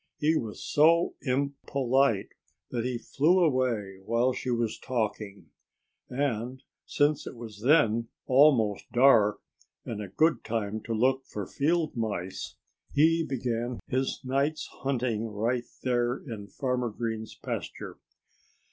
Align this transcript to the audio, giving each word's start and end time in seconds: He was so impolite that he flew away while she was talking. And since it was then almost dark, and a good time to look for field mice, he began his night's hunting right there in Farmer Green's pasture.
He 0.17 0.35
was 0.35 0.63
so 0.63 1.13
impolite 1.21 2.29
that 2.71 2.85
he 2.85 2.97
flew 2.97 3.39
away 3.43 3.99
while 4.03 4.33
she 4.33 4.49
was 4.49 4.79
talking. 4.79 5.51
And 6.09 6.63
since 6.87 7.27
it 7.27 7.35
was 7.35 7.61
then 7.61 8.07
almost 8.25 8.91
dark, 8.91 9.41
and 9.85 10.01
a 10.01 10.07
good 10.07 10.43
time 10.43 10.81
to 10.85 10.95
look 10.95 11.27
for 11.27 11.45
field 11.45 11.95
mice, 11.95 12.55
he 12.91 13.23
began 13.23 13.79
his 13.85 14.21
night's 14.25 14.65
hunting 14.79 15.27
right 15.27 15.65
there 15.83 16.17
in 16.17 16.47
Farmer 16.47 16.89
Green's 16.89 17.35
pasture. 17.35 17.99